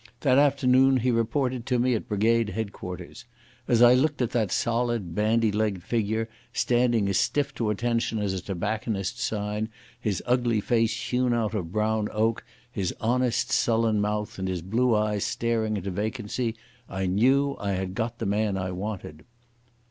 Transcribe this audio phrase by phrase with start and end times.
[0.21, 3.25] That afternoon he reported to me at brigade headquarters.
[3.67, 8.33] As I looked at that solid bandy legged figure, standing as stiff to attention as
[8.33, 9.69] a tobacconist's sign,
[9.99, 14.95] his ugly face hewn out of brown oak, his honest, sullen mouth, and his blue
[14.95, 16.55] eyes staring into vacancy,
[16.89, 19.23] I knew I had got the man I wanted.